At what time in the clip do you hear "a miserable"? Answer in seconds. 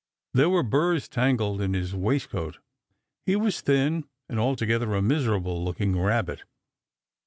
4.95-5.63